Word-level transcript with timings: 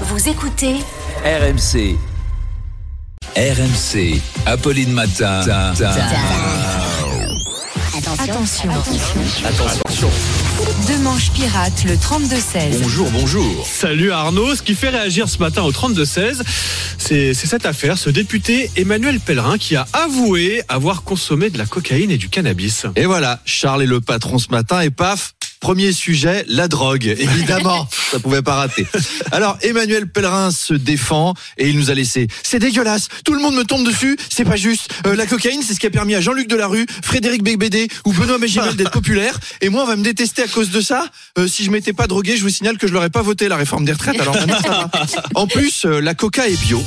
Vous 0.00 0.28
écoutez 0.28 0.74
RMC. 1.24 1.96
RMC. 3.36 4.20
Apolline 4.44 4.90
Matin. 4.92 5.40
Attention. 8.18 8.70
Attention. 9.44 10.10
Deux 10.88 10.98
manches 10.98 11.30
pirates, 11.30 11.84
le 11.84 11.94
32-16. 11.94 12.82
Bonjour, 12.82 13.08
bonjour. 13.12 13.66
Salut 13.66 14.10
Arnaud. 14.10 14.56
Ce 14.56 14.62
qui 14.62 14.74
fait 14.74 14.88
réagir 14.88 15.28
ce 15.28 15.38
matin 15.38 15.62
au 15.62 15.70
32-16, 15.70 16.42
c'est 16.98 17.32
c'est 17.32 17.46
cette 17.46 17.64
affaire, 17.64 17.96
ce 17.96 18.10
député 18.10 18.72
Emmanuel 18.76 19.20
Pellerin 19.20 19.58
qui 19.58 19.76
a 19.76 19.86
avoué 19.92 20.62
avoir 20.68 21.04
consommé 21.04 21.50
de 21.50 21.58
la 21.58 21.66
cocaïne 21.66 22.10
et 22.10 22.18
du 22.18 22.28
cannabis. 22.28 22.86
Et 22.96 23.06
voilà, 23.06 23.40
Charles 23.44 23.84
est 23.84 23.86
le 23.86 24.00
patron 24.00 24.38
ce 24.38 24.48
matin 24.50 24.80
et 24.80 24.90
paf, 24.90 25.34
Premier 25.64 25.92
sujet, 25.92 26.44
la 26.46 26.68
drogue. 26.68 27.06
Évidemment, 27.06 27.88
ça 28.10 28.18
pouvait 28.18 28.42
pas 28.42 28.54
rater. 28.54 28.86
Alors, 29.32 29.56
Emmanuel 29.62 30.06
Pellerin 30.06 30.50
se 30.50 30.74
défend 30.74 31.32
et 31.56 31.70
il 31.70 31.78
nous 31.78 31.90
a 31.90 31.94
laissé. 31.94 32.28
C'est 32.42 32.58
dégueulasse. 32.58 33.08
Tout 33.24 33.32
le 33.32 33.40
monde 33.40 33.54
me 33.54 33.64
tombe 33.64 33.82
dessus. 33.86 34.18
C'est 34.28 34.44
pas 34.44 34.56
juste. 34.56 34.90
Euh, 35.06 35.16
la 35.16 35.24
cocaïne, 35.24 35.62
c'est 35.62 35.72
ce 35.72 35.80
qui 35.80 35.86
a 35.86 35.90
permis 35.90 36.14
à 36.14 36.20
Jean-Luc 36.20 36.48
Delarue, 36.48 36.84
Frédéric 37.02 37.42
Beigbeder 37.42 37.88
ou 38.04 38.12
Benoît 38.12 38.36
Magimel 38.36 38.76
d'être 38.76 38.90
populaire. 38.90 39.40
Et 39.62 39.70
moi, 39.70 39.84
on 39.84 39.86
va 39.86 39.96
me 39.96 40.04
détester 40.04 40.42
à 40.42 40.48
cause 40.48 40.68
de 40.68 40.82
ça. 40.82 41.06
Euh, 41.38 41.48
si 41.48 41.64
je 41.64 41.70
m'étais 41.70 41.94
pas 41.94 42.08
drogué, 42.08 42.36
je 42.36 42.42
vous 42.42 42.50
signale 42.50 42.76
que 42.76 42.86
je 42.86 42.92
l'aurais 42.92 43.08
pas 43.08 43.22
voté 43.22 43.48
la 43.48 43.56
réforme 43.56 43.86
des 43.86 43.92
retraites. 43.92 44.20
Alors 44.20 44.34
maintenant, 44.34 44.60
ça 44.60 44.68
va. 44.68 44.90
En 45.34 45.46
plus, 45.46 45.86
euh, 45.86 45.98
la 46.00 46.12
coca 46.12 46.46
est 46.46 46.60
bio. 46.60 46.84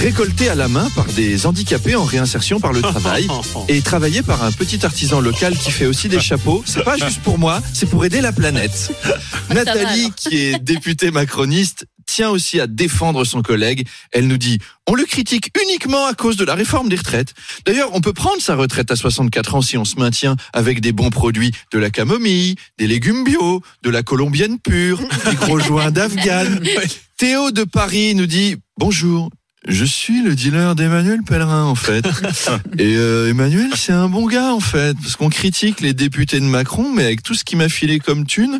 Récoltée 0.00 0.48
à 0.48 0.54
la 0.54 0.66
main 0.66 0.88
par 0.94 1.04
des 1.04 1.44
handicapés 1.44 1.94
en 1.94 2.04
réinsertion 2.04 2.58
par 2.58 2.72
le 2.72 2.80
travail 2.80 3.28
et 3.68 3.82
travaillée 3.82 4.22
par 4.22 4.42
un 4.42 4.50
petit 4.50 4.86
artisan 4.86 5.20
local 5.20 5.54
qui 5.54 5.70
fait 5.70 5.84
aussi 5.84 6.08
des 6.08 6.20
chapeaux. 6.20 6.62
C'est 6.64 6.82
pas 6.84 6.96
juste 6.96 7.20
pour 7.20 7.38
moi, 7.38 7.60
c'est 7.74 7.84
pour 7.84 8.02
aider 8.06 8.22
la 8.22 8.32
planète. 8.32 8.92
Nathalie, 9.50 10.10
qui 10.16 10.38
est 10.38 10.58
députée 10.58 11.10
macroniste, 11.10 11.84
tient 12.06 12.30
aussi 12.30 12.60
à 12.60 12.66
défendre 12.66 13.24
son 13.24 13.42
collègue. 13.42 13.86
Elle 14.10 14.26
nous 14.26 14.38
dit, 14.38 14.58
on 14.88 14.94
le 14.94 15.04
critique 15.04 15.50
uniquement 15.62 16.06
à 16.06 16.14
cause 16.14 16.38
de 16.38 16.46
la 16.46 16.54
réforme 16.54 16.88
des 16.88 16.96
retraites. 16.96 17.34
D'ailleurs, 17.66 17.90
on 17.92 18.00
peut 18.00 18.14
prendre 18.14 18.40
sa 18.40 18.56
retraite 18.56 18.90
à 18.90 18.96
64 18.96 19.54
ans 19.54 19.60
si 19.60 19.76
on 19.76 19.84
se 19.84 19.96
maintient 19.96 20.36
avec 20.54 20.80
des 20.80 20.92
bons 20.92 21.10
produits, 21.10 21.52
de 21.72 21.78
la 21.78 21.90
camomille, 21.90 22.54
des 22.78 22.86
légumes 22.86 23.22
bio, 23.22 23.60
de 23.82 23.90
la 23.90 24.02
colombienne 24.02 24.58
pure, 24.58 24.98
des 25.28 25.36
gros 25.36 25.60
joints 25.60 25.90
d'Afghan. 25.90 26.46
Théo 27.18 27.50
de 27.50 27.64
Paris 27.64 28.14
nous 28.14 28.24
dit, 28.24 28.56
bonjour, 28.78 29.28
je 29.68 29.84
suis 29.84 30.22
le 30.22 30.34
dealer 30.34 30.74
d'Emmanuel 30.74 31.22
Pellerin 31.22 31.64
en 31.64 31.74
fait. 31.74 32.04
Et 32.78 32.96
euh, 32.96 33.28
Emmanuel, 33.28 33.70
c'est 33.76 33.92
un 33.92 34.08
bon 34.08 34.26
gars 34.26 34.52
en 34.54 34.60
fait, 34.60 34.96
parce 35.02 35.16
qu'on 35.16 35.28
critique 35.28 35.80
les 35.80 35.92
députés 35.92 36.40
de 36.40 36.44
Macron, 36.46 36.90
mais 36.94 37.04
avec 37.04 37.22
tout 37.22 37.34
ce 37.34 37.44
qu'il 37.44 37.58
m'a 37.58 37.68
filé 37.68 37.98
comme 37.98 38.26
thune, 38.26 38.58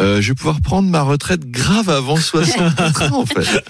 euh, 0.00 0.20
je 0.20 0.28
vais 0.28 0.34
pouvoir 0.34 0.60
prendre 0.60 0.88
ma 0.90 1.02
retraite 1.02 1.50
grave 1.50 1.88
avant 1.88 2.16
64 2.16 3.12
ans 3.12 3.20
en 3.22 3.26
fait. 3.26 3.64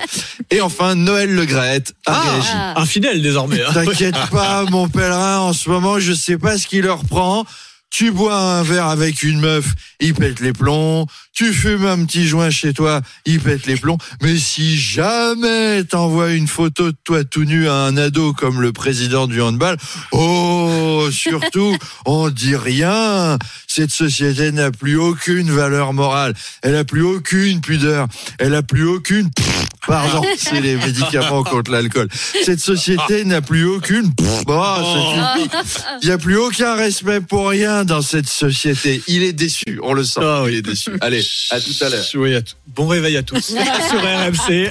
Et 0.50 0.60
enfin, 0.60 0.94
Noël 0.96 1.32
Le 1.32 1.44
Graët 1.44 1.94
a 2.06 2.20
réagi. 2.20 2.48
Infidèle 2.76 3.22
désormais. 3.22 3.62
hein. 3.62 3.72
T'inquiète 3.72 4.16
pas, 4.30 4.64
mon 4.64 4.88
pèlerin, 4.88 5.38
en 5.38 5.52
ce 5.52 5.68
moment, 5.70 5.98
je 6.00 6.12
sais 6.12 6.36
pas 6.38 6.58
ce 6.58 6.66
qui 6.66 6.80
leur 6.82 7.04
prend. 7.04 7.46
Tu 7.92 8.10
bois 8.10 8.34
un 8.34 8.62
verre 8.62 8.86
avec 8.86 9.22
une 9.22 9.40
meuf, 9.40 9.74
il 10.00 10.14
pète 10.14 10.40
les 10.40 10.54
plombs. 10.54 11.06
Tu 11.34 11.52
fumes 11.52 11.84
un 11.84 12.06
petit 12.06 12.26
joint 12.26 12.48
chez 12.48 12.72
toi, 12.72 13.02
il 13.26 13.38
pète 13.38 13.66
les 13.66 13.76
plombs. 13.76 13.98
Mais 14.22 14.38
si 14.38 14.78
jamais 14.78 15.84
t'envoies 15.84 16.32
une 16.32 16.48
photo 16.48 16.90
de 16.90 16.96
toi 17.04 17.22
tout 17.22 17.44
nu 17.44 17.68
à 17.68 17.74
un 17.74 17.98
ado 17.98 18.32
comme 18.32 18.62
le 18.62 18.72
président 18.72 19.26
du 19.26 19.42
handball, 19.42 19.76
oh, 20.12 21.06
surtout, 21.12 21.76
on 22.06 22.30
dit 22.30 22.56
rien. 22.56 23.38
Cette 23.66 23.90
société 23.90 24.52
n'a 24.52 24.70
plus 24.70 24.96
aucune 24.96 25.50
valeur 25.50 25.92
morale. 25.92 26.32
Elle 26.62 26.76
a 26.76 26.84
plus 26.84 27.02
aucune 27.02 27.60
pudeur. 27.60 28.08
Elle 28.38 28.54
a 28.54 28.62
plus 28.62 28.86
aucune, 28.86 29.28
pardon, 29.86 30.22
c'est 30.36 30.60
les 30.60 30.76
médicaments 30.76 31.42
contre 31.42 31.70
l'alcool. 31.70 32.08
Cette 32.44 32.60
société 32.60 33.24
n'a 33.24 33.40
plus 33.40 33.64
aucune, 33.64 34.10
bon, 34.46 34.62
ça 34.62 34.84
suffit. 34.84 35.50
Il 36.02 36.06
n'y 36.06 36.12
a 36.12 36.18
plus 36.18 36.36
aucun 36.36 36.74
respect 36.74 37.20
pour 37.20 37.48
rien 37.48 37.84
dans 37.84 38.02
cette 38.02 38.28
société. 38.28 39.02
Il 39.08 39.22
est 39.22 39.32
déçu, 39.32 39.80
on 39.82 39.92
le 39.92 40.04
sent. 40.04 40.20
Ah 40.22 40.42
oui. 40.44 40.52
Il 40.52 40.58
est 40.58 40.62
déçu. 40.62 40.90
Allez, 41.00 41.24
à 41.50 41.60
tout 41.60 41.72
à 41.80 41.88
l'heure. 41.88 42.04
Oui, 42.14 42.34
à 42.36 42.40
bon 42.68 42.86
réveil 42.86 43.16
à 43.16 43.22
tous 43.22 43.40
sur 43.90 44.00
RMC. 44.00 44.70